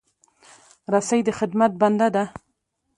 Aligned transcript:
رسۍ 0.93 1.19
د 1.25 1.29
خدمت 1.39 1.71
بنده 1.81 2.07
ده. 2.15 2.23